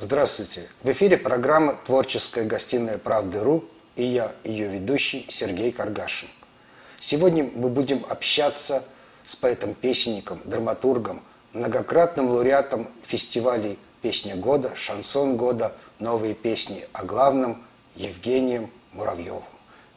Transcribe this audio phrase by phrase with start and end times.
[0.00, 0.68] Здравствуйте!
[0.84, 3.64] В эфире программа «Творческая гостиная правды.ру»
[3.96, 6.28] и я, ее ведущий Сергей Каргашин.
[7.00, 8.84] Сегодня мы будем общаться
[9.24, 11.20] с поэтом-песенником, драматургом,
[11.52, 17.60] многократным лауреатом фестивалей «Песня года», «Шансон года», «Новые песни» о главном
[17.96, 19.42] Евгением Муравьевым.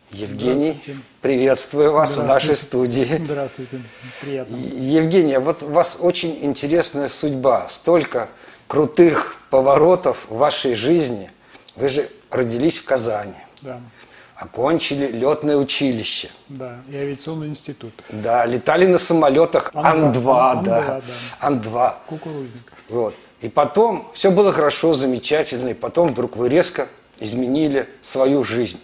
[0.09, 0.81] Евгений,
[1.21, 3.21] приветствую вас в нашей студии.
[3.23, 3.79] Здравствуйте,
[4.19, 4.55] приятно.
[4.55, 7.67] Евгения, вот у вас очень интересная судьба.
[7.69, 8.29] Столько
[8.67, 11.29] крутых поворотов в вашей жизни.
[11.75, 13.35] Вы же родились в Казани.
[13.61, 13.79] Да.
[14.35, 16.31] Окончили летное училище.
[16.49, 17.93] Да, и авиационный институт.
[18.09, 20.81] Да, летали на самолетах Ан-2, Ан-2, да.
[20.81, 21.01] да.
[21.41, 21.93] Ан-2.
[22.07, 22.73] Кукурузник.
[22.89, 23.13] Вот.
[23.41, 26.87] И потом все было хорошо, замечательно, и потом вдруг вы резко
[27.19, 28.79] изменили свою жизнь.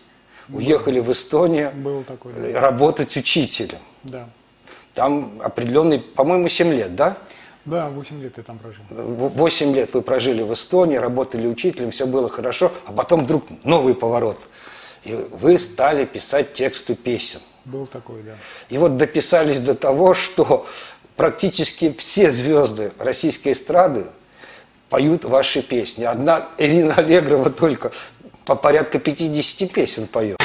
[0.50, 2.34] Уехали в Эстонию Был такой.
[2.34, 2.60] да.
[2.62, 3.80] работать учителем.
[4.04, 4.30] Да.
[4.94, 7.18] Там определенный, по-моему, 7 лет, да?
[7.68, 8.82] Да, 8 лет я там прожил.
[8.90, 13.94] 8 лет вы прожили в Эстонии, работали учителем, все было хорошо, а потом вдруг новый
[13.94, 14.40] поворот.
[15.04, 17.42] И вы стали писать тексты песен.
[17.66, 18.36] Был такой, да.
[18.70, 20.66] И вот дописались до того, что
[21.18, 24.06] практически все звезды российской эстрады
[24.88, 26.06] поют ваши песни.
[26.06, 27.92] Одна Ирина Аллегрова только
[28.46, 30.38] по порядка 50 песен поет.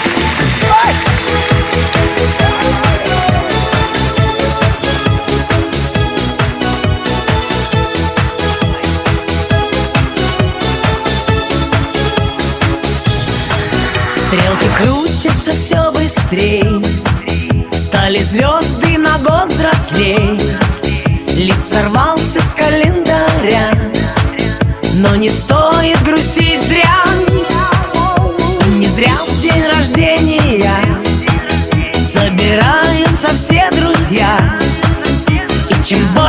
[3.13, 3.42] Стрелки
[14.77, 16.83] крутятся все быстрее
[17.73, 20.41] Стали звезды на год взрослей.
[21.37, 23.71] Лист сорвался с календаря.
[24.95, 27.05] Но не стоит грустить зря.
[28.77, 30.65] Не зря в день рождения
[32.13, 34.39] Собираются все друзья.
[35.69, 36.22] И чем больше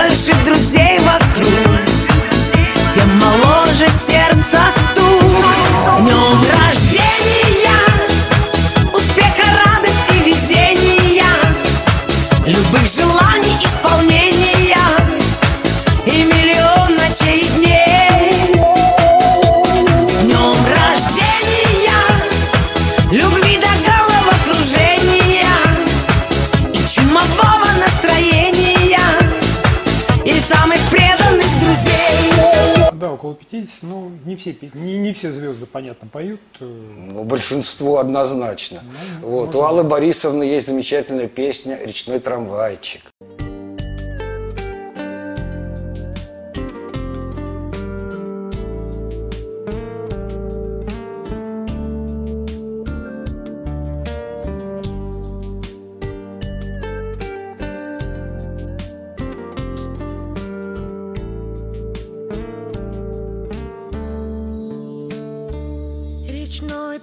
[34.52, 36.42] все, не, не все звезды, понятно, поют.
[36.60, 38.84] э, Ну, большинство однозначно.
[39.22, 39.40] Ну, вот.
[39.40, 43.02] может У Аллы Борисовны есть замечательная песня «Речной трамвайчик».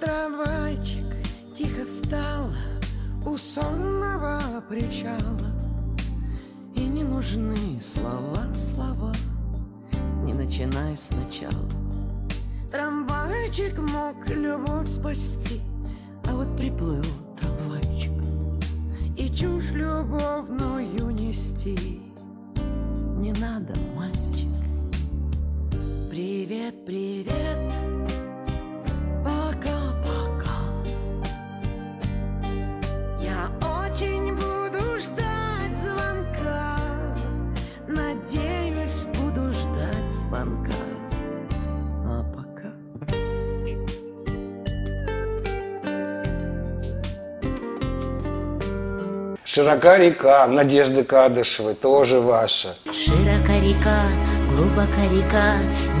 [0.01, 1.05] Трамвайчик
[1.55, 2.47] тихо встал
[3.25, 5.51] у сонного причала.
[6.75, 9.13] И не нужны слова, слова,
[10.23, 11.69] не начинай сначала.
[12.71, 15.61] Трамвайчик мог любовь спасти,
[16.27, 17.03] а вот приплыл
[17.39, 18.11] трамвайчик
[19.17, 22.01] И чушь любовную нести.
[23.17, 24.49] Не надо, мальчик.
[26.09, 27.80] Привет, привет, Пока-пока.
[49.61, 52.69] «Широка река» Надежды Кадышевой, тоже ваша.
[52.85, 53.99] Широка река,
[54.49, 55.57] глубока река,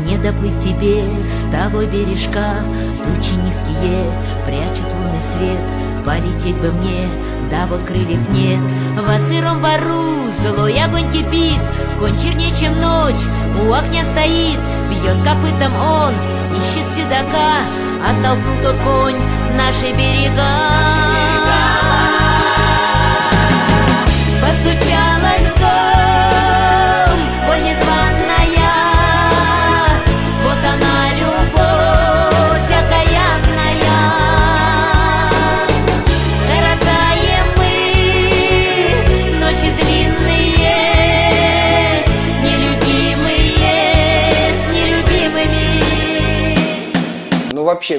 [0.07, 2.55] Не доплыть тебе с того бережка.
[3.03, 4.11] Тучи низкие
[4.47, 5.59] прячут лунный свет,
[6.03, 7.07] Полететь бы мне,
[7.51, 8.57] да вот крыльев нет.
[8.99, 11.61] Во сыром бару злой огонь кипит,
[11.99, 13.21] Конь чернее, чем ночь,
[13.63, 14.57] у огня стоит,
[14.89, 16.13] Бьет копытом он,
[16.57, 17.61] ищет седока,
[18.09, 19.21] Оттолкнул тот конь
[19.55, 20.41] наши берега.
[20.41, 21.40] Постучала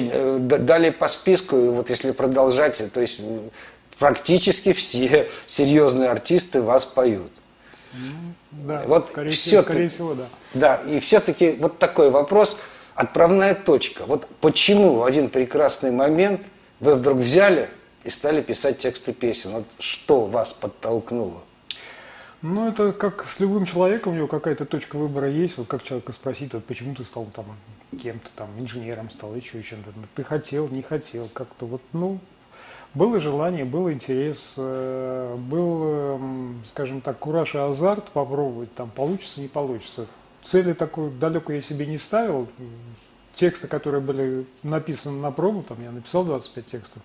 [0.01, 3.21] вообще, э, д- далее по списку, вот если продолжать, то есть
[3.99, 7.31] практически все серьезные артисты вас поют.
[8.51, 10.25] Да, Вот скорее, всего, скорее всего, да.
[10.53, 12.57] Да, и все-таки вот такой вопрос.
[12.95, 14.05] отправная точка.
[14.05, 16.41] Вот почему в один прекрасный момент
[16.79, 17.69] вы вдруг взяли
[18.03, 19.51] и стали писать тексты песен?
[19.51, 21.41] Вот что вас подтолкнуло?
[22.43, 25.57] Ну, это как с любым человеком, у него какая-то точка выбора есть.
[25.57, 27.45] Вот как человека спросить, вот почему ты стал там
[27.97, 29.91] кем-то там, инженером стал, еще чем-то.
[29.95, 32.19] Ну, ты хотел, не хотел, как-то вот, ну,
[32.93, 39.41] было желание, был интерес, э, был, эм, скажем так, кураж и азарт попробовать, там, получится,
[39.41, 40.05] не получится.
[40.43, 42.47] Цели такой далекой я себе не ставил.
[43.33, 47.01] Тексты, которые были написаны на пробу, там я написал 25 текстов,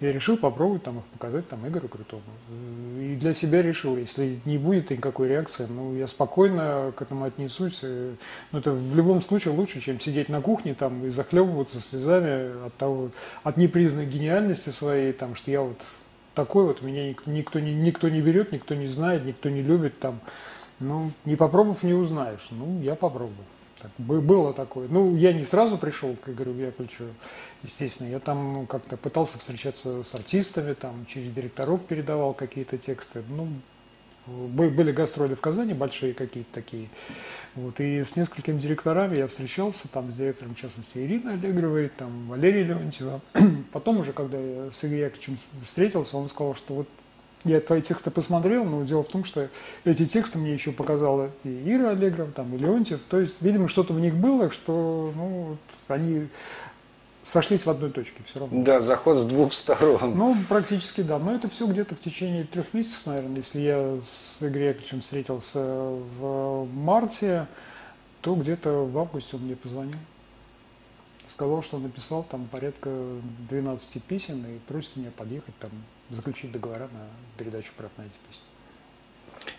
[0.00, 2.22] я решил попробовать там их показать там Игорю Крутому.
[2.98, 7.82] И для себя решил, если не будет никакой реакции, ну, я спокойно к этому отнесусь.
[7.82, 8.16] Но
[8.52, 12.74] ну, это в любом случае лучше, чем сидеть на кухне там и захлебываться слезами от
[12.74, 13.10] того,
[13.42, 15.80] от непризнанной гениальности своей, там, что я вот
[16.34, 20.20] такой вот, меня никто не, никто не берет, никто не знает, никто не любит там.
[20.80, 22.48] Ну, не попробовав, не узнаешь.
[22.50, 23.46] Ну, я попробую.
[23.84, 24.88] Так, было такое.
[24.88, 27.04] Ну, я не сразу пришел к Игорю Яковлевичу,
[27.62, 28.08] естественно.
[28.08, 33.22] Я там как-то пытался встречаться с артистами, там через директоров передавал какие-то тексты.
[33.28, 33.48] Ну,
[34.26, 36.88] были гастроли в Казани большие какие-то такие.
[37.54, 42.28] Вот, и с несколькими директорами я встречался, там с директором, в частности, Ириной Аллегровой, там
[42.28, 43.20] Валерий Леонтьева.
[43.72, 46.88] Потом уже, когда я с Игорем Яковлевичем встретился, он сказал, что вот
[47.44, 49.48] я твои тексты посмотрел, но дело в том, что
[49.84, 53.00] эти тексты мне еще показала и Ира Аллегрова, там, и Леонтьев.
[53.08, 55.56] То есть, видимо, что-то в них было, что ну,
[55.88, 56.28] они
[57.22, 58.62] сошлись в одной точке все равно.
[58.62, 60.16] Да, заход с двух сторон.
[60.16, 61.18] Ну, практически да.
[61.18, 63.36] Но это все где-то в течение трех месяцев, наверное.
[63.36, 65.60] Если я с Игорем Яковлевичем встретился
[66.18, 67.46] в марте,
[68.20, 69.98] то где-то в августе он мне позвонил.
[71.26, 72.90] Сказал, что написал там порядка
[73.48, 75.70] 12 песен и просит меня подъехать там
[76.10, 77.06] заключить договора на
[77.38, 78.44] передачу прав на эти песни.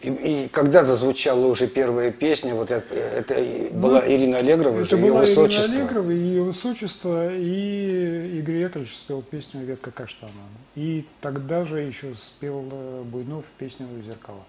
[0.02, 3.36] И, и когда зазвучала уже первая песня, вот это, это
[3.72, 5.72] ну, была Ирина Аллегрова, это была ее высочество.
[5.72, 10.32] Ирина Аллегрова, и ее высочество, и Игорь Яковлевич спел песню «Ветка каштана».
[10.76, 14.44] И тогда же еще спел э, Буйнов песню «Зеркала».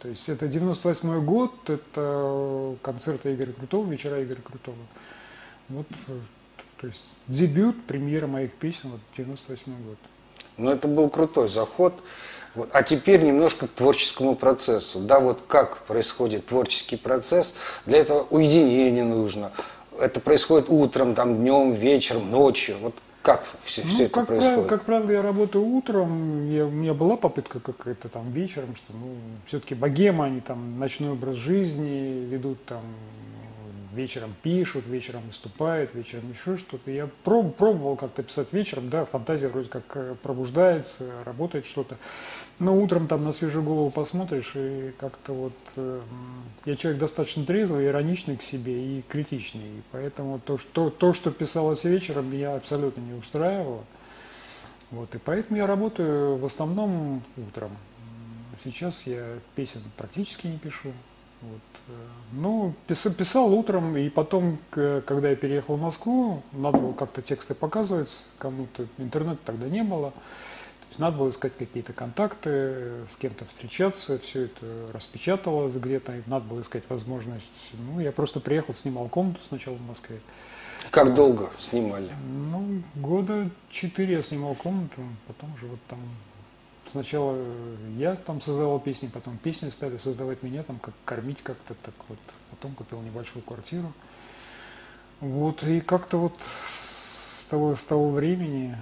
[0.00, 4.76] То есть это 98 год, это концерты Игоря Крутого, вечера Игоря Крутого.
[5.68, 6.18] Вот, э,
[6.80, 9.98] то есть дебют, премьера моих песен, вот 98 год.
[10.56, 11.94] Но это был крутой заход.
[12.54, 12.68] Вот.
[12.72, 15.00] А теперь немножко к творческому процессу.
[15.00, 17.54] Да, вот как происходит творческий процесс.
[17.86, 19.50] Для этого уединение нужно.
[19.98, 22.76] Это происходит утром, там, днем, вечером, ночью.
[22.80, 24.54] Вот как все, ну, все это как происходит?
[24.54, 26.50] Правило, как правило, я работаю утром.
[26.50, 29.14] Я, у меня была попытка какая-то там вечером, что ну,
[29.46, 32.82] все-таки богема, они там ночной образ жизни ведут там
[33.94, 36.90] вечером пишут, вечером выступают, вечером еще что-то.
[36.90, 41.96] Я проб, пробовал как-то писать вечером, да, фантазия вроде как э, пробуждается, работает что-то.
[42.58, 46.00] Но утром там на свежую голову посмотришь, и как-то вот э,
[46.66, 49.78] я человек достаточно трезвый, ироничный к себе и критичный.
[49.78, 53.84] И поэтому то, что, то, что писалось вечером, меня абсолютно не устраивало.
[54.90, 57.70] Вот, и поэтому я работаю в основном утром.
[58.62, 60.92] Сейчас я песен практически не пишу.
[61.50, 61.60] Вот.
[61.88, 61.92] Э,
[62.32, 67.54] ну, писал, писал утром, и потом, когда я переехал в Москву, надо было как-то тексты
[67.54, 70.10] показывать кому-то, интернета тогда не было.
[70.10, 76.46] То есть надо было искать какие-то контакты, с кем-то встречаться, все это распечаталось где-то, надо
[76.46, 77.72] было искать возможность.
[77.78, 80.20] Ну, я просто приехал, снимал комнату сначала в Москве.
[80.90, 82.12] Как долго снимали?
[82.28, 85.98] Ну, года четыре я снимал комнату, потом уже вот там
[86.86, 87.36] Сначала
[87.96, 92.18] я там создавал песни, потом песни стали создавать меня, там как кормить как-то так вот.
[92.50, 93.92] Потом купил небольшую квартиру.
[95.20, 96.34] Вот, и как-то вот
[96.68, 98.76] с того, с того времени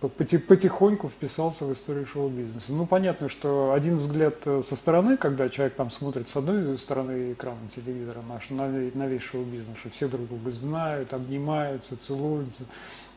[0.00, 2.72] потихоньку вписался в историю шоу-бизнеса.
[2.72, 7.32] Ну, понятно, что один взгляд э, со стороны, когда человек там смотрит с одной стороны
[7.32, 12.62] экрана телевизора наш, на, на весь шоу-бизнес, что все друг друга знают, обнимаются, целуются,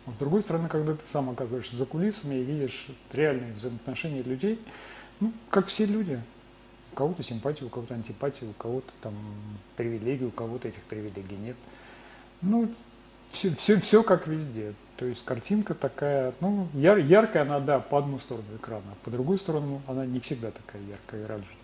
[0.07, 4.59] с другой стороны, когда ты сам оказываешься за кулисами и видишь реальные взаимоотношения людей,
[5.19, 6.19] ну, как все люди,
[6.91, 9.13] у кого-то симпатия, у кого-то антипатия, у кого-то там
[9.77, 11.55] привилегии, у кого-то этих привилегий нет.
[12.41, 12.69] Ну,
[13.31, 14.73] все, все, все как везде.
[14.97, 19.37] То есть картинка такая, ну, яр, яркая она, да, по одну сторону экрана, по другую
[19.37, 21.60] сторону она не всегда такая яркая и радужная.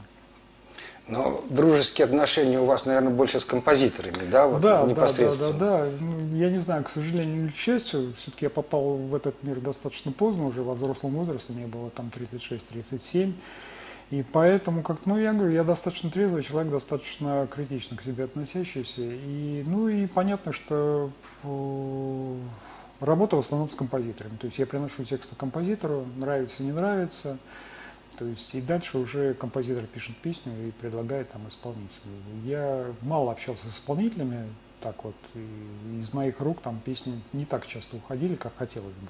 [1.08, 5.54] Но дружеские отношения у вас, наверное, больше с композиторами, да, вот да, непосредственно?
[5.54, 5.92] Да, да, да, да.
[6.02, 9.62] Ну, я не знаю, к сожалению или к счастью, все-таки я попал в этот мир
[9.62, 13.34] достаточно поздно, уже во взрослом возрасте, мне было там 36-37.
[14.10, 19.02] И поэтому, как, ну, я говорю, я достаточно трезвый человек, достаточно критично к себе относящийся.
[19.02, 21.12] И, ну, и понятно, что
[21.44, 22.36] э,
[23.02, 24.38] работа в основном с композиторами.
[24.38, 27.38] То есть я приношу тексты композитору, нравится, не нравится.
[28.18, 32.12] То есть и дальше уже композитор пишет песню и предлагает там исполнителю.
[32.44, 34.48] Я мало общался с исполнителями,
[34.82, 35.16] так вот.
[35.36, 39.08] И из моих рук там песни не так часто уходили, как хотелось бы.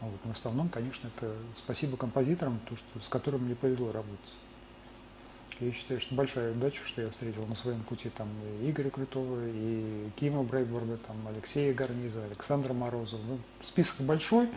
[0.00, 0.18] Вот.
[0.24, 4.34] В основном, конечно, это спасибо композиторам, то, что, с которыми мне повезло работать.
[5.60, 8.28] Я считаю, что большая удача, что я встретил на своем пути там
[8.62, 13.20] и Игоря Крутого, и Кима Брейборга, там Алексея Гарниза, Александра Морозова.
[13.28, 14.48] Ну, список большой,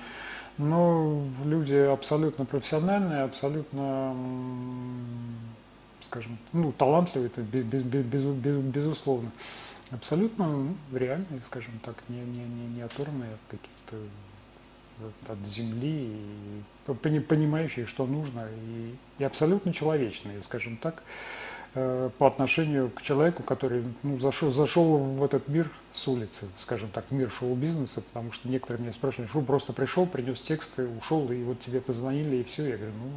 [0.58, 4.16] но люди абсолютно профессиональные, абсолютно,
[6.02, 9.32] скажем, ну, талантливые, это без, без, без, без, безусловно.
[9.92, 13.98] Абсолютно ну, реальные, скажем так, не, не, не, не оторванные от каких-то
[15.28, 16.16] от земли,
[16.88, 21.04] и понимающие, что нужно, и, и абсолютно человечные, скажем так,
[21.74, 27.06] по отношению к человеку, который ну, зашел, зашел в этот мир с улицы, скажем так,
[27.10, 31.42] в мир шоу-бизнеса, потому что некоторые меня спрашивали, что просто пришел, принес тексты, ушел, и
[31.42, 32.70] вот тебе позвонили, и все.
[32.70, 33.10] Я говорю, ну,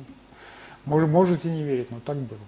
[0.86, 2.38] может, можете не верить, но так было.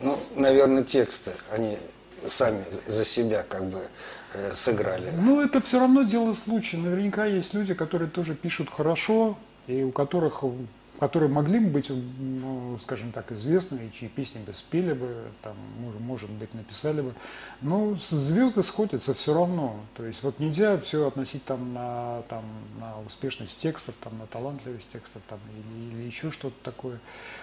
[0.00, 1.78] Ну, наверное, тексты, они
[2.26, 3.88] сами за себя как бы
[4.34, 5.12] э, сыграли.
[5.16, 6.76] Ну, это все равно дело случая.
[6.78, 10.44] Наверняка есть люди, которые тоже пишут хорошо, и у которых
[10.98, 15.56] которые могли бы быть, ну, скажем так, известными, чьи песни бы спели бы, там,
[16.00, 17.14] может быть, написали бы.
[17.62, 19.80] Но звезды сходятся все равно.
[19.96, 22.44] То есть вот нельзя все относить там на, там,
[22.78, 27.00] на успешность текстов, там, на талантливость текстов там, или, или еще что-то такое.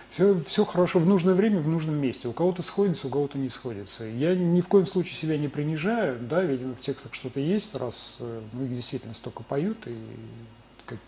[0.09, 2.27] Все, все хорошо в нужное время, в нужном месте.
[2.27, 4.05] У кого-то сходится, у кого-то не сходится.
[4.05, 8.17] Я ни в коем случае себя не принижаю, да, видимо, в текстах что-то есть, раз
[8.21, 9.97] э, ну, их действительно столько поют, и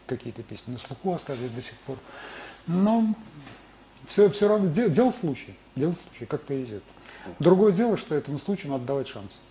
[0.08, 1.98] какие-то песни на слуху остались до сих пор.
[2.68, 3.16] Но
[4.06, 6.84] все, все равно дело, дело случай, дело случай, как повезет.
[7.40, 9.42] Другое дело, что этому случаю надо давать шанс.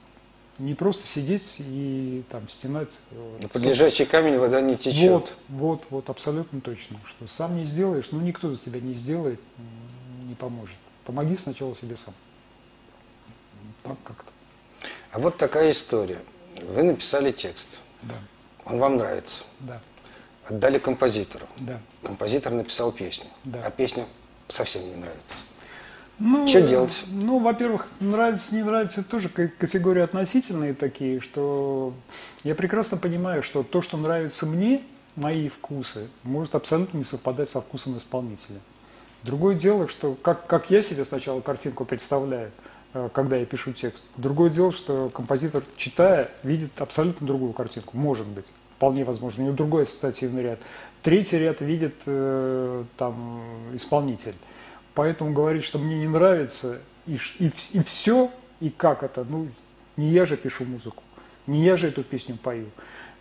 [0.58, 2.98] Не просто сидеть и там стенать.
[3.40, 5.10] На под лежачий камень вода не течет.
[5.10, 6.98] Вот, вот, вот, абсолютно точно.
[7.06, 9.40] Что сам не сделаешь, ну никто за тебя не сделает,
[10.24, 10.76] не поможет.
[11.04, 12.14] Помоги сначала себе сам.
[13.82, 14.30] Так как-то.
[15.10, 16.20] А вот такая история.
[16.60, 17.80] Вы написали текст.
[18.02, 18.14] Да.
[18.64, 19.44] Он вам нравится.
[19.60, 19.80] Да.
[20.48, 21.46] Отдали композитору.
[21.58, 21.80] Да.
[22.02, 23.26] Композитор написал песню.
[23.44, 23.62] Да.
[23.64, 24.04] А песня
[24.48, 25.44] совсем не нравится.
[26.18, 27.04] Ну, Что делать?
[27.08, 31.94] Ну, во-первых, нравится, не нравится, это тоже категории относительные такие, что
[32.44, 34.82] я прекрасно понимаю, что то, что нравится мне,
[35.16, 38.60] мои вкусы, может абсолютно не совпадать со вкусом исполнителя.
[39.22, 42.50] Другое дело, что как, как я себе сначала картинку представляю,
[42.94, 44.04] э, когда я пишу текст.
[44.16, 48.46] Другое дело, что композитор, читая, видит абсолютно другую картинку, может быть
[48.82, 50.58] вполне возможно, у него другой ассоциативный ряд.
[51.04, 53.40] Третий ряд видит э, там
[53.74, 54.34] исполнитель.
[54.94, 59.46] Поэтому говорить, что мне не нравится, и, и, и все, и как это, ну,
[59.96, 61.04] не я же пишу музыку,
[61.46, 62.66] не я же эту песню пою.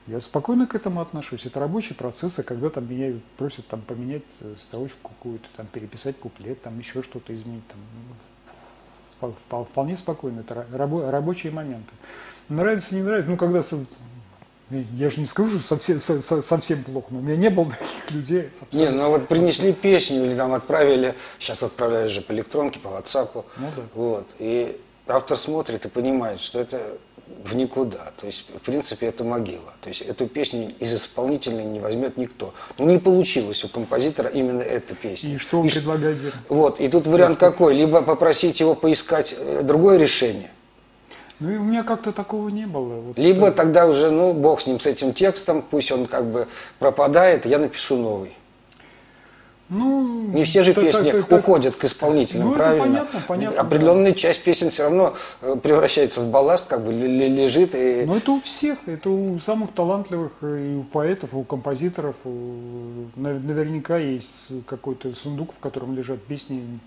[0.08, 1.46] Я спокойно к этому отношусь.
[1.46, 6.18] Это рабочий процесс, и когда там меня просят там, поменять э, строчку какую-то, там, переписать
[6.18, 7.66] куплет, там, еще что-то изменить,
[9.20, 10.40] там, вполне спокойно.
[10.40, 11.94] Это рабочие моменты.
[12.50, 13.62] Нравится, не нравится, ну, когда
[14.98, 18.50] я же не скажу, что совсем, совсем плохо, но у меня не было таких людей.
[18.72, 23.44] Не, ну вот принесли песню или там отправили, сейчас отправляют же по электронке, по WhatsApp.
[23.58, 23.84] Ну да.
[23.94, 26.98] Вот, и автор смотрит и понимает, что это
[27.44, 28.12] в никуда.
[28.18, 29.74] То есть, в принципе, это могила.
[29.82, 32.54] То есть, эту песню из исполнителя не возьмет никто.
[32.78, 35.36] Ну, не получилось у композитора именно эта песня.
[35.36, 36.18] И что он и предлагает?
[36.50, 37.76] Вот, и тут вариант какой?
[37.76, 40.52] Либо попросить его поискать э, другое решение,
[41.42, 43.02] ну и у меня как-то такого не было.
[43.02, 43.58] Вот Либо это...
[43.58, 47.58] тогда уже, ну, бог с ним, с этим текстом, пусть он как бы пропадает, я
[47.58, 48.38] напишу новый.
[49.70, 52.86] Ну, не все же песни так, так, уходят к исполнителям, ну, правильно?
[52.86, 53.62] понятно, понятно.
[53.62, 54.18] Определенная да.
[54.18, 57.74] часть песен все равно э, превращается в балласт, как бы лежит.
[57.74, 58.04] И...
[58.06, 62.18] Ну это у всех, это у самых талантливых и у поэтов, и у композиторов.
[63.16, 66.80] Наверняка есть какой-то сундук, в котором лежат песни,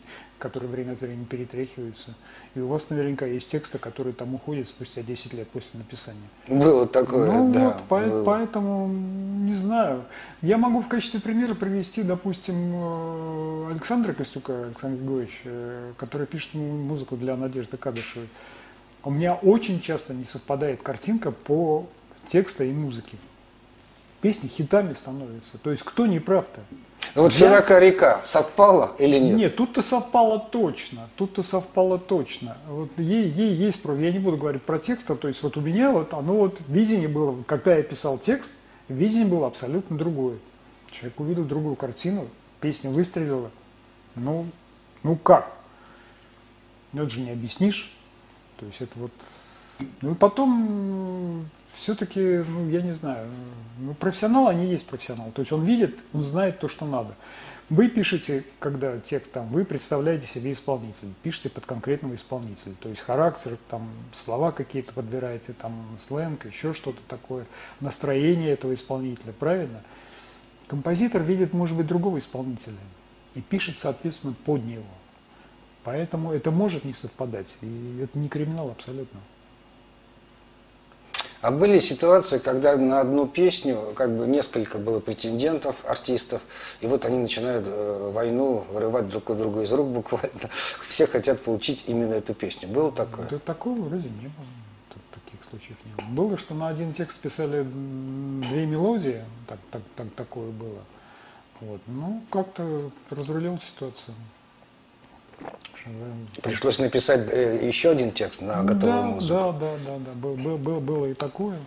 [0.45, 2.15] которые время от времени перетряхиваются.
[2.55, 6.29] И у вас наверняка есть тексты, которые там уходят спустя 10 лет после написания.
[6.49, 7.65] Было такое, ну, да.
[7.69, 8.25] Вот, по- было.
[8.25, 10.05] Поэтому, не знаю.
[10.43, 16.53] Я могу в качестве примера привести, допустим, э, Александра Костюка, Александр Григорьевич, э, который пишет
[16.53, 18.29] музыку для Надежды Кадышевой.
[19.03, 21.87] У меня очень часто не совпадает картинка по
[22.27, 23.17] тексту и музыке.
[24.25, 25.59] Песни хитами становятся.
[25.59, 26.63] То есть кто не прав-то?
[27.15, 27.39] Ну вот я...
[27.41, 29.37] широка река совпала или нет?
[29.37, 31.11] Нет, тут-то совпало точно.
[31.17, 32.57] Тут-то совпало точно.
[32.67, 35.61] Вот ей, ей есть, я не буду говорить про текст, а то есть вот у
[35.61, 38.53] меня вот оно вот видение было, когда я писал текст,
[38.89, 40.39] видение было абсолютно другое.
[40.91, 42.27] Человек увидел другую картину,
[42.63, 43.51] песня выстрелила.
[44.15, 44.47] Ну,
[45.03, 45.53] ну как?
[46.95, 47.95] Ну это же не объяснишь.
[48.57, 49.13] То есть это вот...
[50.01, 53.29] Ну потом все-таки, ну, я не знаю,
[53.79, 55.31] ну, профессионал, они есть профессионал.
[55.33, 57.15] То есть он видит, он знает то, что надо.
[57.71, 63.01] Вы пишете, когда текст там, вы представляете себе исполнителя, пишете под конкретного исполнителя, то есть
[63.01, 67.47] характер, там, слова какие-то подбираете, там, сленг, еще что-то такое,
[67.81, 69.81] настроение этого исполнителя, правильно?
[70.69, 72.75] Композитор видит, может быть, другого исполнителя
[73.35, 74.85] и пишет, соответственно, под него.
[75.85, 79.21] Поэтому это может не совпадать, и это не криминал абсолютно.
[81.45, 86.41] А были ситуации, когда на одну песню как бы несколько было претендентов, артистов,
[86.81, 90.31] и вот они начинают э, войну вырывать друг у друга из рук буквально.
[90.89, 92.69] Все хотят получить именно эту песню.
[92.69, 93.29] Было такое?
[93.29, 94.47] Да такого вроде не было.
[94.89, 96.29] Тут таких случаев не было.
[96.29, 100.81] Было, что на один текст писали две мелодии, так, так, так, такое было.
[101.61, 101.83] Вот.
[101.89, 104.15] Ну, как-то разрулил ситуацию.
[106.43, 109.35] Пришлось написать э, еще один текст на готовую да, музыку.
[109.35, 110.13] Да, да, да, да.
[110.13, 111.59] Было, было, было, было и такое.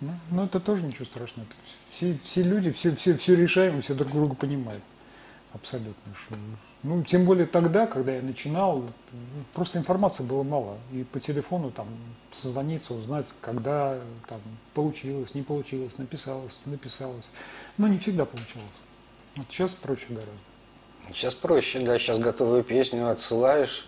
[0.00, 1.48] Ну, но это тоже ничего страшного.
[1.90, 4.82] Все, все люди, все, все, все решаем, все друг друга понимают.
[5.52, 6.12] Абсолютно.
[6.82, 8.84] Ну, тем более тогда, когда я начинал,
[9.54, 10.76] просто информации было мало.
[10.92, 11.88] И по телефону там
[12.30, 13.98] созвониться, узнать, когда
[14.28, 14.40] там
[14.74, 17.30] получилось, не получилось, написалось, написалось.
[17.78, 18.66] Но не всегда получалось.
[19.36, 20.32] Вот сейчас проще гораздо.
[21.12, 23.86] Сейчас проще, да, сейчас готовую песню отсылаешь,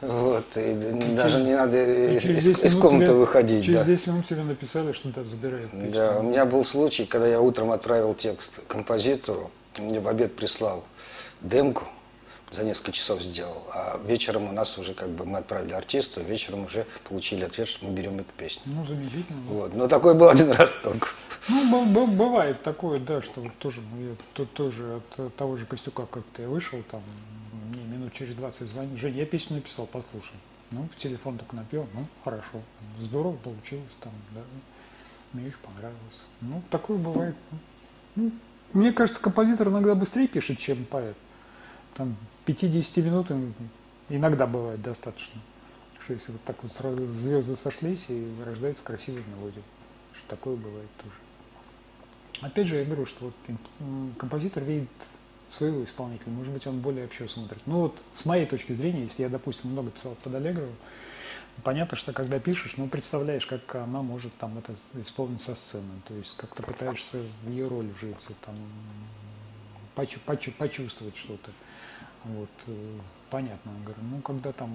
[0.00, 0.72] вот, и
[1.14, 1.76] даже не надо
[2.16, 3.64] из, из, из комнаты тебе, выходить.
[3.64, 3.84] Через да.
[3.84, 5.90] 10 минут тебе написали, что да, забирают песню.
[5.92, 10.84] Да, у меня был случай, когда я утром отправил текст композитору, мне в обед прислал
[11.42, 11.84] демку,
[12.50, 16.64] за несколько часов сделал, а вечером у нас уже как бы мы отправили артисту, вечером
[16.64, 18.62] уже получили ответ, что мы берем эту песню.
[18.66, 19.40] Ну, замечательно.
[19.48, 19.74] Вот.
[19.74, 21.08] Но такой был один раз только.
[21.48, 26.42] Ну, бывает такое, да, что вот тоже, я тут тоже от того же Костюка как-то
[26.42, 27.02] я вышел, там,
[27.72, 30.34] мне минут через 20 звонит, Женя, я песню написал, послушай.
[30.72, 32.62] Ну, в телефон так напел, ну, хорошо,
[33.00, 34.40] здорово получилось там, да,
[35.32, 36.20] мне очень понравилось.
[36.40, 37.34] Ну, такое бывает.
[38.16, 38.30] Ну,
[38.72, 41.16] мне кажется, композитор иногда быстрее пишет, чем поэт.
[41.94, 42.16] Там
[42.52, 43.26] 50 минут
[44.08, 45.40] иногда бывает достаточно.
[46.02, 49.62] Что если вот так вот сразу звезды сошлись и рождается красивая мелодия.
[50.14, 51.14] Что такое бывает тоже.
[52.40, 53.34] Опять же, я говорю, что вот
[54.18, 54.88] композитор видит
[55.48, 57.60] своего исполнителя, может быть, он более вообще смотрит.
[57.66, 60.72] Ну вот с моей точки зрения, если я, допустим, много писал под Аллегрову,
[61.62, 66.14] понятно, что когда пишешь, ну, представляешь, как она может там это исполнить со сцены, то
[66.14, 68.54] есть как-то пытаешься в ее роль вжиться, там,
[69.94, 71.50] почу, почу, почувствовать что-то.
[72.24, 72.98] Вот, э,
[73.30, 74.70] понятно, я говорю, ну, когда там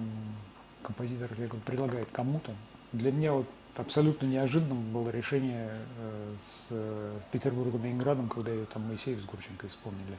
[0.82, 2.52] композитор я говорю, предлагает кому-то,
[2.92, 8.66] для меня вот абсолютно неожиданным было решение э, с э, Петербургом и Ленинградом, когда ее
[8.66, 10.18] там Моисеев с Гурченко исполнили.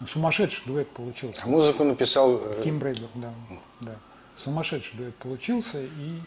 [0.00, 1.42] Ну, сумасшедший дуэт получился.
[1.44, 2.40] А музыку написал...
[2.62, 3.32] Ким Брейдер, да,
[3.80, 3.96] да.
[4.36, 6.20] Сумасшедший дуэт получился, и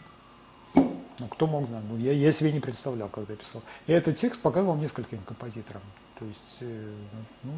[0.74, 1.82] ну, кто мог знать?
[1.88, 3.62] Ну, я, я себе не представлял, когда писал.
[3.86, 5.82] И этот текст показывал нескольким композиторам.
[6.18, 6.60] То есть,
[7.42, 7.52] ну,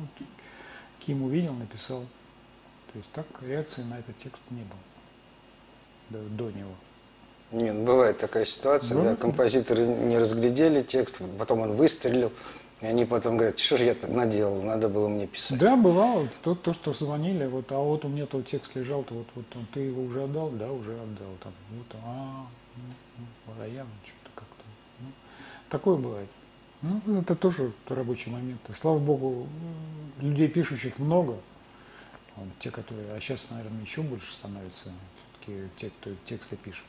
[1.01, 2.01] Ким увидел, написал.
[2.93, 4.79] То есть так реакции на этот текст не было
[6.11, 6.73] до, до него.
[7.51, 12.31] Нет, бывает такая ситуация, да, да композиторы не разглядели текст, потом он выстрелил,
[12.83, 15.59] и они потом говорят, что же я так наделал, надо было мне писать.
[15.59, 19.15] Да, бывало, то, то что звонили, вот, а вот у меня тот текст лежал, то
[19.15, 23.67] вот, вот ты его уже отдал, да, уже отдал, там, вот, а, ну, ну, а
[23.67, 24.65] я что-то как-то,
[25.01, 25.07] ну,
[25.71, 26.29] такое бывает.
[26.83, 28.61] Ну, это тоже рабочий момент.
[28.69, 29.49] И, слава богу,
[30.21, 31.37] людей пишущих много,
[32.37, 34.93] вот, те, которые, а сейчас, наверное, еще больше становится,
[35.49, 36.85] все-таки те, кто тексты пишет.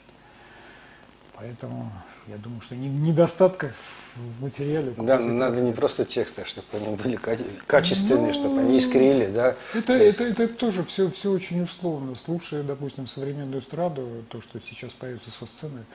[1.34, 1.90] Поэтому
[2.28, 3.72] я думаю, что недостатков
[4.16, 4.94] в материале.
[4.98, 7.18] Да, надо не просто тексты, а чтобы они были
[7.66, 9.56] качественные, ну, чтобы они искрили, да.
[9.74, 12.16] Это, это, это, это тоже все, все очень условно.
[12.16, 15.86] Слушая, допустим, современную эстраду, то, что сейчас появится со сцены,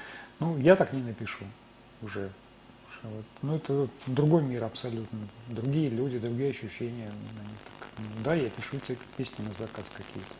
[0.40, 1.44] ну, я так не напишу
[2.00, 2.30] уже.
[3.04, 3.24] Вот.
[3.42, 5.18] Ну, это другой мир абсолютно.
[5.48, 7.12] Другие люди, другие ощущения.
[8.24, 8.78] Да, я пишу
[9.16, 10.34] песни на заказ какие-то.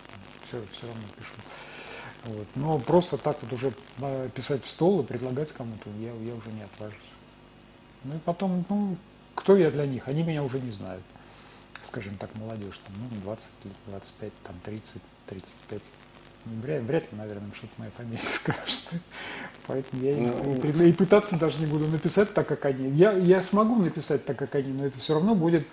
[0.49, 1.35] Все, все равно пишу.
[2.25, 2.47] Вот.
[2.55, 6.51] Но просто так вот уже а, писать в стол и предлагать кому-то я, я уже
[6.53, 6.97] не отважусь.
[8.05, 8.97] Ну и потом, ну,
[9.35, 10.09] кто я для них?
[10.09, 11.03] Они меня уже не знают.
[11.83, 15.83] Скажем так, молодежь, там, ну, 20 лет, 25, там, 30, 35.
[16.45, 18.91] Вряд, вряд ли, наверное, что-то моя фамилия скажет.
[19.67, 22.91] Поэтому я ну, и, и пытаться даже не буду написать так, как они.
[22.91, 25.67] Я, я смогу написать так, как они, но это все равно будет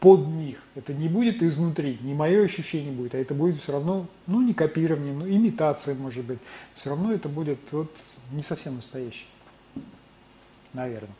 [0.00, 0.58] под них.
[0.74, 4.52] Это не будет изнутри, не мое ощущение будет, а это будет все равно, ну, не
[4.52, 6.38] копирование, ну, имитация, может быть.
[6.74, 7.90] Все равно это будет вот
[8.32, 9.26] не совсем настоящий.
[10.72, 11.14] Наверное.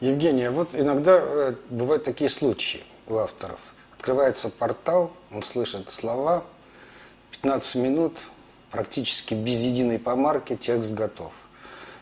[0.00, 3.58] Евгения, вот иногда э, бывают такие случаи у авторов.
[3.96, 6.44] Открывается портал, он слышит слова,
[7.32, 8.18] 15 минут,
[8.70, 11.32] практически без единой помарки текст готов.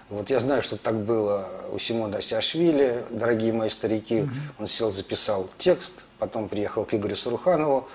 [0.09, 4.29] Вот я знаю, что так было у Симона Асиашвили, дорогие мои старики.
[4.59, 7.88] Он сел, записал текст, потом приехал к Игорю Саруханову,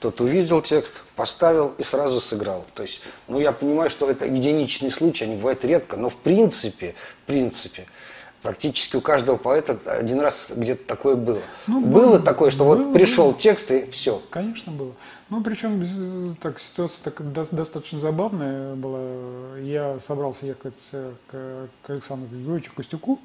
[0.00, 2.66] тот увидел текст, поставил и сразу сыграл.
[2.74, 6.96] То есть, ну, я понимаю, что это единичный случай, они бывают редко, но в принципе,
[7.22, 7.86] в принципе,
[8.42, 11.38] практически у каждого поэта один раз где-то такое было.
[11.66, 14.20] Ну, было, было, такое, что было, вот пришел текст и все.
[14.30, 14.92] Конечно, было.
[15.30, 19.58] Ну, причем без- так ситуация так, до- достаточно забавная была.
[19.60, 23.18] Я собрался ехать э, к, к Александру Григорьевичу Костюку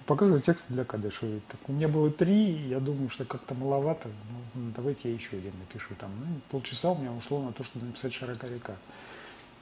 [0.00, 1.40] и показывать тексты для Кадышева.
[1.48, 4.08] Так, у меня было три, я думаю, что как-то маловато.
[4.54, 6.10] Ну, давайте я еще один напишу там.
[6.20, 8.74] Ну, полчаса у меня ушло на то, чтобы написать «Широка река».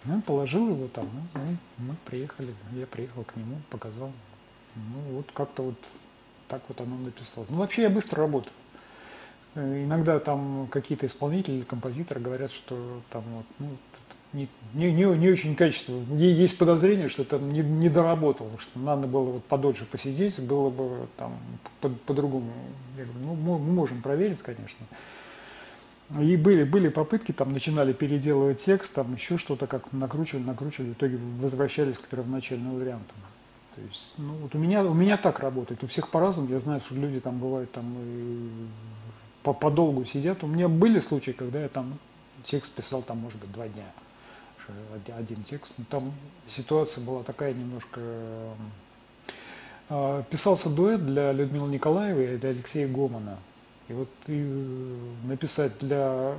[0.05, 1.41] Ну, положил его там, ну,
[1.79, 4.13] ну, мы приехали, я приехал к нему, показал.
[4.95, 5.75] Ну, вот как-то вот
[6.49, 7.49] так вот оно написалось.
[7.51, 8.53] Ну, вообще я быстро работаю.
[9.55, 13.69] Э, Иногда там какие-то исполнители композиторы говорят, что там вот, ну,
[14.33, 16.05] не, не, не, очень качественно.
[16.19, 20.71] Е- Есть подозрение, что там не, не доработал, что надо было вот подольше посидеть, было
[20.71, 21.37] бы там
[21.81, 22.53] по- по-другому.
[22.97, 24.87] Я говорю, ну, мы можем проверить, конечно.
[26.21, 30.93] И были, были попытки, там начинали переделывать текст, там еще что-то как накручивали, накручивали, в
[30.95, 33.15] итоге возвращались к первоначальному варианту.
[33.79, 36.81] То есть, ну, вот у меня, у меня так работает, у всех по-разному, я знаю,
[36.81, 38.49] что люди там бывают там и
[39.45, 40.43] по подолгу сидят.
[40.43, 41.97] У меня были случаи, когда я там
[42.43, 43.85] текст писал там, может быть, два дня,
[45.17, 45.75] один текст.
[45.79, 46.13] Но там
[46.49, 48.01] ситуация была такая немножко...
[49.91, 53.39] э, Писался дуэт для Людмилы Николаевой и для Алексея Гомана.
[53.87, 56.35] И вот и э, написать для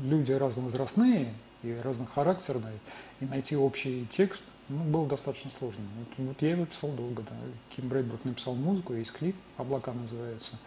[0.00, 2.78] людей разновозрастные и разнохарактерные,
[3.20, 5.82] и найти общий текст, ну, было достаточно сложно.
[5.98, 7.36] Вот, вот я его писал долго, да.
[7.74, 10.58] Ким Брэдбург написал музыку, есть клип, «Облака» называется.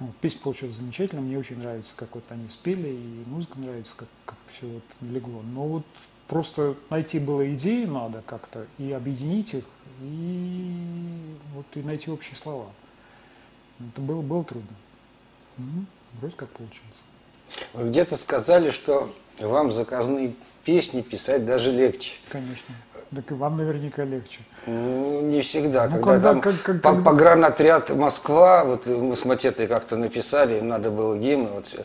[0.00, 4.08] Ну, песня получилась замечательно, мне очень нравится, как вот они спели, и музыка нравится, как,
[4.24, 5.42] как все вот легло.
[5.42, 5.84] Но вот
[6.26, 9.64] просто найти было идеи надо как-то, и объединить их,
[10.00, 12.70] и вот и найти общие слова.
[13.78, 14.74] Это было, было трудно.
[15.58, 17.02] Ну, вроде как получилось.
[17.72, 22.16] Вы где-то сказали, что вам заказные песни писать даже легче.
[22.28, 22.74] Конечно.
[23.14, 24.40] Так и вам наверняка легче.
[24.66, 25.86] Ну, не всегда.
[25.88, 30.58] Ну, когда, когда- там как- как- по- погранотряд Москва, вот мы с Матетой как-то написали,
[30.58, 31.82] им надо было гимн, вот, э,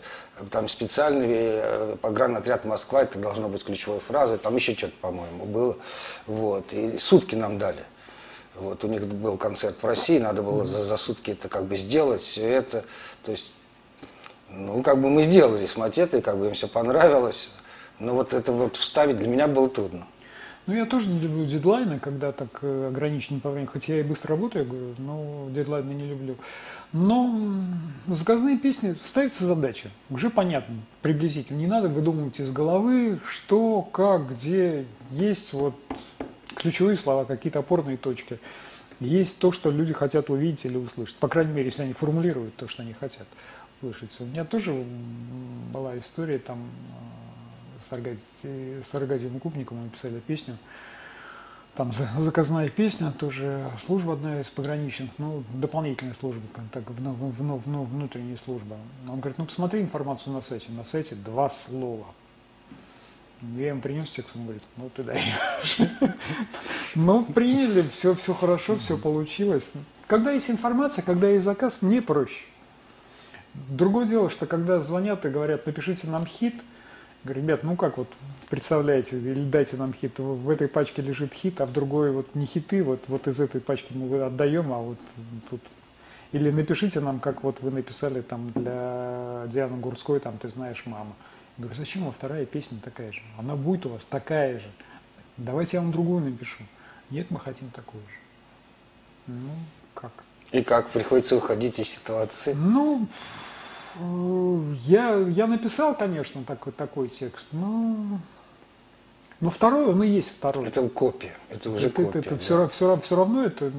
[0.49, 5.77] там специальный э, погранотряд Москва, это должно быть ключевой фразой, там еще что-то, по-моему, было.
[6.25, 7.83] Вот, и сутки нам дали.
[8.55, 11.75] Вот, у них был концерт в России, надо было за, за сутки это как бы
[11.77, 12.83] сделать, все это.
[13.23, 13.51] То есть,
[14.49, 17.51] ну, как бы мы сделали с Матетой, как бы им все понравилось.
[17.99, 20.07] Но вот это вот вставить для меня было трудно.
[20.69, 23.65] Ну, я тоже не люблю дедлайны, когда так э, ограничены по времени.
[23.73, 26.35] Хотя я и быстро работаю, я говорю, но дедлайны не люблю.
[26.93, 27.55] Но
[28.05, 29.89] заказные песни ставится задача.
[30.11, 31.57] Уже понятно, приблизительно.
[31.57, 34.85] Не надо выдумывать из головы, что, как, где.
[35.09, 35.73] Есть вот
[36.53, 38.37] ключевые слова, какие-то опорные точки.
[38.99, 41.15] Есть то, что люди хотят увидеть или услышать.
[41.15, 43.25] По крайней мере, если они формулируют то, что они хотят
[43.81, 44.15] услышать.
[44.19, 44.83] У меня тоже
[45.73, 46.59] была история там
[47.83, 50.57] с, Аркадием Укупником мы писали песню.
[51.75, 56.41] Там за- заказная песня, тоже служба одна из пограничных, ну, дополнительная служба,
[56.73, 58.75] так, вну- вну- вну- внутренняя служба.
[59.07, 60.71] Он говорит, ну, посмотри информацию на сайте.
[60.71, 62.05] На сайте два слова.
[63.55, 65.77] Я им принес текст, он говорит, ну, ты даешь.
[66.95, 69.71] Ну, приняли, все, все хорошо, все получилось.
[70.07, 72.45] Когда есть информация, когда есть заказ, мне проще.
[73.53, 76.55] Другое дело, что когда звонят и говорят, напишите нам хит,
[77.23, 78.07] говорю, ребят, ну как вот
[78.49, 82.45] представляете, или дайте нам хит, в этой пачке лежит хит, а в другой вот не
[82.45, 84.97] хиты, вот, вот из этой пачки мы отдаем, а вот
[85.49, 85.61] тут...
[86.31, 91.15] Или напишите нам, как вот вы написали там для Дианы Гурской, там «Ты знаешь, мама».
[91.57, 93.21] Я говорю, зачем вам вторая песня такая же?
[93.37, 94.71] Она будет у вас такая же.
[95.37, 96.63] Давайте я вам другую напишу.
[97.09, 98.19] Нет, мы хотим такую же.
[99.27, 99.49] Ну,
[99.93, 100.11] как?
[100.51, 102.53] И как приходится уходить из ситуации.
[102.53, 103.07] Ну,
[104.85, 108.19] я, я написал, конечно, такой, такой текст, но,
[109.39, 110.67] но второй, он и есть второй.
[110.67, 112.19] Это копия, это уже Это- копия.
[112.19, 112.35] это да.
[112.37, 113.71] все, все, все равно это,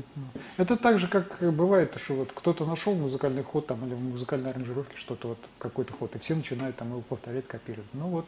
[0.56, 4.50] это так же, как бывает, что вот кто-то нашел музыкальный ход там, или в музыкальной
[4.50, 7.88] аранжировке что-то, вот какой-то ход, и все начинают там его повторять, копировать.
[7.92, 8.26] Ну вот,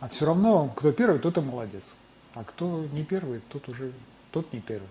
[0.00, 1.84] а все равно, кто первый, тот и молодец.
[2.34, 3.92] А кто не первый, тот уже,
[4.30, 4.88] тот не первый.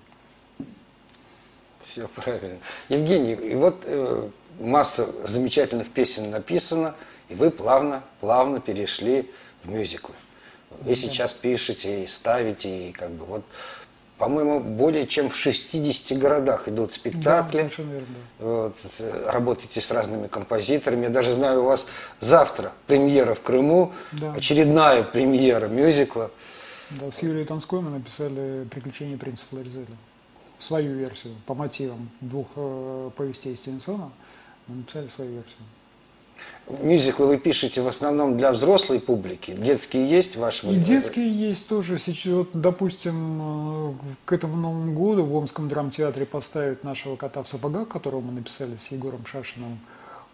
[1.86, 2.58] Все правильно.
[2.90, 6.96] Евгений, и вот э, масса замечательных песен написана,
[7.30, 9.30] и вы плавно, плавно перешли
[9.64, 10.16] в мюзиклы.
[10.82, 13.44] Вы сейчас пишете и ставите, и как бы вот,
[14.18, 17.58] по-моему, более чем в 60 городах идут Да, спектакли.
[17.60, 18.08] совершенно верно.
[18.40, 18.46] да.
[18.46, 21.04] Вот, э, работаете с разными композиторами.
[21.04, 21.88] Я даже знаю, у вас
[22.20, 24.34] завтра премьера в Крыму, Да.
[24.34, 26.32] очередная премьера мюзикла.
[26.90, 29.86] Да, с Юрией Тонской мы написали «Приключения принца Флоризеля».
[30.58, 34.12] Свою версию по мотивам двух э, повестей Стивенсона.
[34.68, 35.62] Мы написали свою версию.
[36.68, 39.52] Мюзиклы вы пишете в основном для взрослой публики.
[39.52, 40.72] Детские есть в вашем?
[40.72, 42.00] И детские есть тоже.
[42.00, 43.94] Сейчас, вот, допустим, э,
[44.26, 48.78] к этому Новому году в Омском драмтеатре поставят нашего кота в сапогах, которого мы написали
[48.78, 49.80] с Егором Шашиным.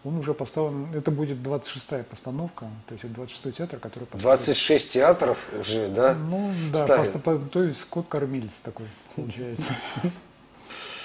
[0.04, 4.36] Он уже поставлен, это будет 26-я постановка, то есть это 26-й театр, который поставлен.
[4.36, 6.14] 26 театров уже, да?
[6.14, 9.76] Ну, да, просто, то есть кот-кормилец такой получается.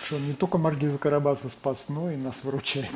[0.05, 2.89] Что он не только Маргиза Карабаса спас, но и нас выручает.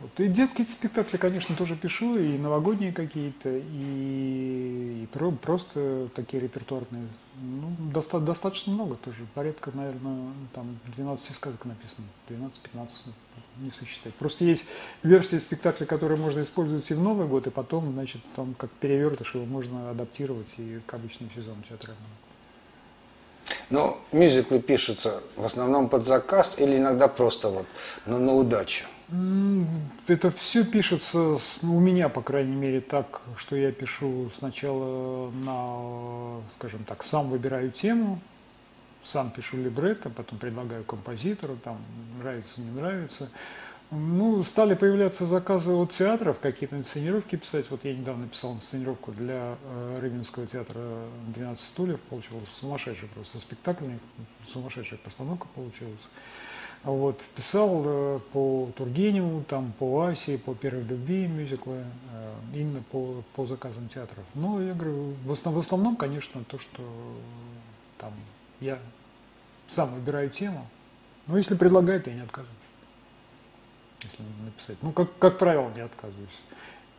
[0.00, 0.18] Вот.
[0.18, 7.06] И детские спектакли, конечно, тоже пишу, и новогодние какие-то, и, и про- просто такие репертуарные.
[7.40, 9.26] Ну, доста- достаточно много тоже.
[9.34, 12.06] Порядка, наверное, там 12 сказок написано.
[12.28, 13.12] 12-15,
[13.58, 14.14] не сосчитать.
[14.14, 14.68] Просто есть
[15.02, 19.34] версии спектакля, которые можно использовать и в Новый год, и потом, значит, там как перевертыш
[19.34, 22.06] его можно адаптировать и к обычному сезону театральному.
[23.70, 27.66] Но мюзиклы пишутся в основном под заказ или иногда просто вот
[28.06, 28.84] на, на удачу.
[30.06, 36.40] Это все пишется ну, у меня, по крайней мере, так, что я пишу сначала на,
[36.52, 38.20] скажем так, сам выбираю тему,
[39.02, 41.78] сам пишу либретто, потом предлагаю композитору, там
[42.18, 43.30] нравится, не нравится.
[43.96, 47.70] Ну, стали появляться заказы от театров, какие-то инсценировки писать.
[47.70, 50.80] Вот я недавно писал инсценировку для э, Рыбинского театра
[51.36, 52.00] «12 стульев».
[52.00, 53.84] Получилось сумасшедший просто спектакль,
[54.48, 56.10] сумасшедшая постановка получилась.
[56.82, 63.22] Вот, писал э, по Тургеневу, там, по Асе, по «Первой любви» мюзиклы, э, именно по,
[63.36, 64.24] по заказам театров.
[64.34, 66.82] Но я говорю, в основ- в основном, конечно, то, что
[67.98, 68.12] там
[68.58, 68.80] я
[69.68, 70.66] сам выбираю тему.
[71.28, 72.63] Но если предлагают, я не отказываюсь.
[74.04, 74.76] Если написать.
[74.82, 76.40] Ну, как, как правило, не отказываюсь.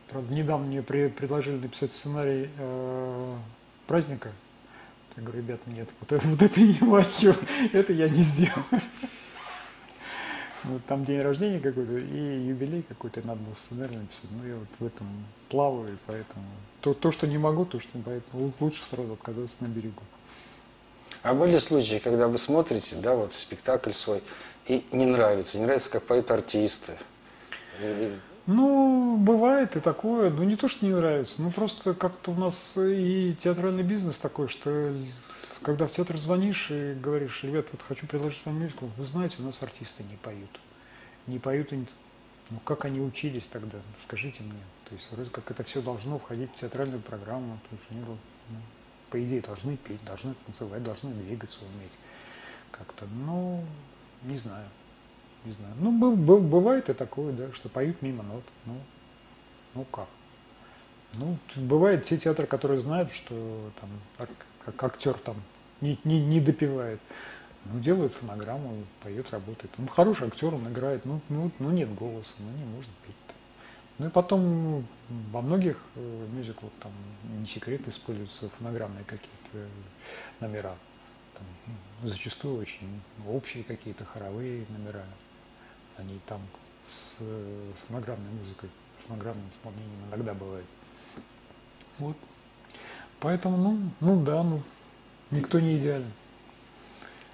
[0.08, 3.36] Правда, недавно мне при- предложили написать сценарий э,
[3.86, 4.30] праздника.
[5.16, 7.34] Я говорю, ребята, нет, вот это, вот это не мое,
[7.72, 8.64] это я не сделаю.
[10.88, 14.30] Там день рождения какой-то и юбилей какой-то, надо было сценарий написать.
[14.30, 15.06] Ну, я вот в этом
[15.48, 16.44] плаваю, поэтому
[16.80, 20.02] то, то, что не могу, то, что поэтому лучше сразу отказаться на берегу.
[21.22, 24.22] А были случаи, когда вы смотрите, да, вот спектакль свой,
[24.68, 26.92] и не нравится, не нравится, как поют артисты.
[28.46, 30.30] Ну, бывает и такое.
[30.30, 34.48] Ну, не то, что не нравится, ну, просто как-то у нас и театральный бизнес такой,
[34.48, 34.94] что
[35.62, 39.42] когда в театр звонишь и говоришь, ребят, вот хочу предложить вам мюзикл, вы знаете, у
[39.42, 40.60] нас артисты не поют.
[41.26, 41.86] Не поют и не...
[42.50, 43.78] Ну, как они учились тогда?
[44.04, 44.60] Скажите мне.
[44.88, 47.58] То есть, вроде как это все должно входить в театральную программу.
[47.68, 48.16] То есть, они, ну,
[49.10, 51.92] по идее, должны петь, должны танцевать, должны двигаться уметь.
[52.70, 53.64] Как-то, ну,
[54.26, 54.66] не знаю.
[55.44, 55.74] Не знаю.
[55.78, 58.42] Ну, бы- бы- бывает и такое, да, что поют мимо нот.
[58.66, 58.74] Ну,
[59.74, 60.08] ну как?
[61.14, 65.36] Ну, бывают те театры, которые знают, что там ак- как актер там
[65.80, 67.00] не, не, не допивает.
[67.64, 69.72] Ну, делают фонограмму, поет, работает.
[69.78, 73.36] Ну, хороший актер, он играет, ну, ну, ну нет голоса, ну не можно петь там.
[73.98, 74.84] Ну и потом ну,
[75.32, 76.92] во многих э, мюзиклах там
[77.40, 79.68] не секрет используются фонограммные какие-то
[80.40, 80.76] номера.
[81.34, 85.04] Там, ну, зачастую очень общие какие-то хоровые номера.
[85.96, 86.40] Они там
[86.86, 87.18] с,
[87.88, 88.68] фонограммной музыкой,
[89.02, 90.66] с фонограммным исполнением иногда бывает.
[91.98, 92.16] Вот.
[93.20, 94.62] Поэтому, ну, ну да, ну,
[95.30, 96.12] никто не идеален.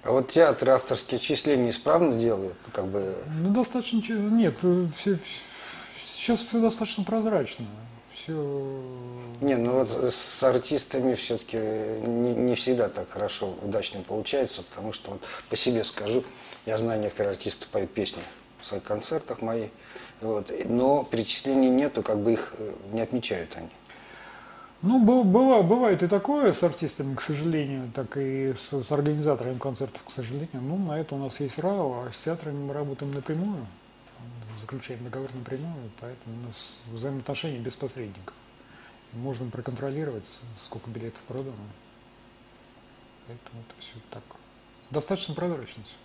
[0.03, 5.17] А вот театры авторские числения исправно делают, как бы Ну, достаточно, нет, э, все,
[5.97, 7.65] сейчас все достаточно прозрачно.
[8.13, 8.33] Все,
[9.41, 15.11] Не, ну вот с артистами все-таки не, не всегда так хорошо, удачно получается, потому что
[15.11, 16.23] вот по себе скажу,
[16.65, 18.21] я знаю, некоторые артисты поют песни
[18.61, 19.69] в своих концертах мои,
[20.21, 23.69] вот, но перечислений нету, как бы их э, не отмечают они.
[24.83, 29.57] Ну, бы- быва- бывает и такое с артистами, к сожалению, так и с, с организаторами
[29.57, 30.61] концертов, к сожалению.
[30.61, 33.65] Ну, на это у нас есть РАО, а с театрами мы работаем напрямую,
[34.63, 38.33] заключаем договор напрямую, поэтому у нас взаимоотношения без посредников.
[39.11, 40.23] Можно проконтролировать,
[40.59, 41.55] сколько билетов продано.
[43.27, 44.23] Поэтому это все так.
[44.89, 45.95] Достаточно прозрачно все.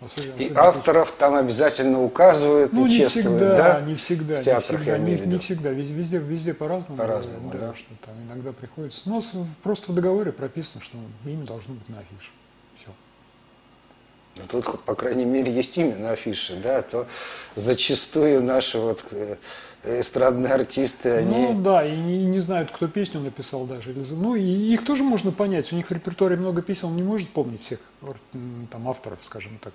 [0.00, 3.80] Особенно- И особенно авторов там обязательно указывают ну, и не чествуют, всегда, да?
[3.80, 6.98] не всегда, В не театрах, всегда, я не, не всегда, везде, везде, по-разному.
[6.98, 7.74] По-разному, да, да.
[7.74, 9.10] что там иногда приходится.
[9.10, 9.32] У нас
[9.64, 12.30] просто в договоре прописано, что имя должно быть на афише.
[12.76, 12.90] Все.
[14.38, 17.06] Но тут, по крайней мере, есть имя на афише, да, то
[17.56, 19.36] зачастую наши вот э,
[19.84, 21.30] эстрадные артисты, они...
[21.52, 23.94] Ну да, и не, не знают, кто песню написал даже.
[24.16, 25.72] Ну и их тоже можно понять.
[25.72, 27.80] У них в репертуаре много песен, он не может помнить всех
[28.70, 29.72] там авторов, скажем так.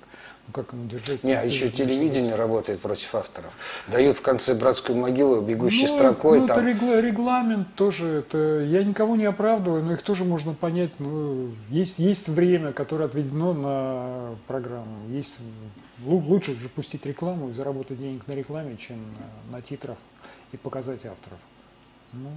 [0.47, 1.23] Ну как ему держать?
[1.23, 3.53] Не, а еще телевидение работает против авторов.
[3.87, 6.39] Дают в конце братскую могилу бегущей Ну, строкой.
[6.39, 6.67] ну, это там.
[6.67, 8.07] регла- регламент тоже.
[8.27, 10.91] Это, я никого не оправдываю, но их тоже можно понять.
[10.99, 15.07] Ну, есть, есть время, которое отведено на программу.
[15.09, 15.35] Есть,
[16.01, 18.97] лучше же пустить рекламу и заработать денег на рекламе, чем
[19.49, 19.97] на, на титрах
[20.51, 21.39] и показать авторов.
[22.13, 22.31] Ну,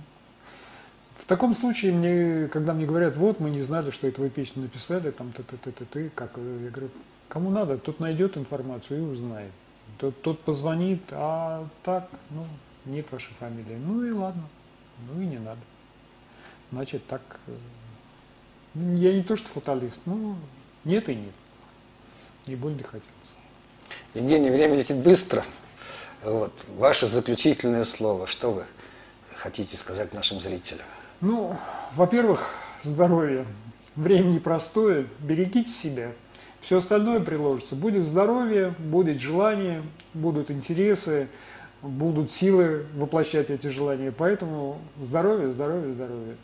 [1.17, 4.63] в таком случае, мне, когда мне говорят, вот, мы не знали, что это вы песню
[4.63, 6.91] написали, там, ты, ты, ты, ты, ты, как, э, я говорю,
[7.29, 9.53] кому надо, тот найдет информацию и узнает.
[9.99, 12.47] Тот, тот позвонит, а так, ну,
[12.85, 13.77] нет вашей фамилии.
[13.77, 14.45] Ну и ладно,
[15.09, 15.61] ну и не надо.
[16.71, 17.57] Значит, так, э,
[18.75, 20.37] я не то что фаталист, ну,
[20.85, 21.35] нет и нет.
[22.47, 23.16] Не больно хотелось.
[24.17, 25.45] Евгений, время летит быстро.
[26.25, 26.51] Вот.
[26.79, 28.27] Ваше заключительное слово.
[28.27, 28.65] Что вы
[29.35, 30.87] хотите сказать нашим зрителям?
[31.21, 31.55] Ну,
[31.95, 32.49] во-первых,
[32.83, 33.45] здоровье.
[33.95, 36.13] Время непростое, берегите себя.
[36.63, 37.77] Все остальное приложится.
[37.77, 39.83] Будет здоровье, будет желание,
[40.15, 41.29] будут интересы,
[41.83, 44.13] будут силы воплощать эти желания.
[44.17, 46.37] Поэтому здоровье, здоровье, здоровье.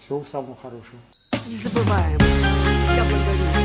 [0.00, 1.00] Всего самого хорошего.
[1.46, 2.18] Не забываем.
[2.94, 3.63] Я благодарю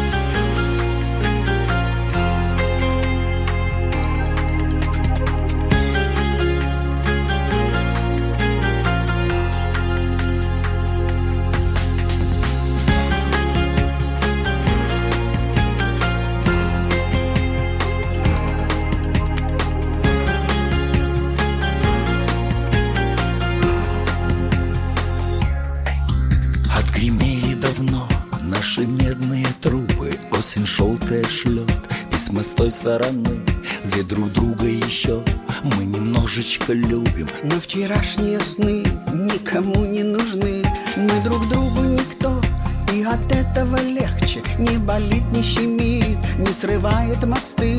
[28.50, 31.70] наши медные трубы Осень желтая шлет
[32.12, 33.42] письма с той стороны
[33.86, 35.24] Где друг друга еще
[35.62, 37.28] мы немножечко любим.
[37.44, 38.84] Но вчерашние сны
[39.14, 40.64] никому не нужны.
[40.96, 42.42] Мы друг другу никто
[42.94, 44.42] И от этого легче.
[44.58, 47.78] Не болит, не щемит Не срывает мосты.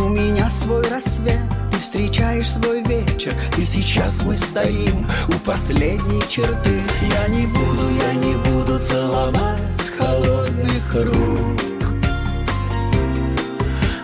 [0.00, 3.34] У меня свой рассвет Ты встречаешь свой вечер.
[3.58, 6.80] И сейчас мы стоим у последней черты.
[7.10, 11.60] Я не буду, я не буду целовать холодных рук.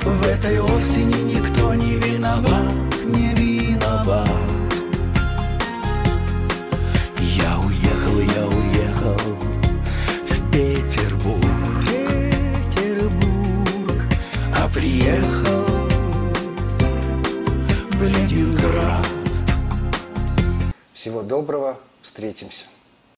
[0.05, 2.73] В этой осени никто не виноват,
[3.05, 4.29] не виноват.
[7.19, 9.17] Я уехал, я уехал
[10.29, 11.45] в Петербург.
[12.75, 14.03] Петербург.
[14.57, 15.67] А приехал
[17.91, 19.07] в Ленинград.
[20.93, 21.79] Всего доброго.
[22.03, 22.67] Встретимся.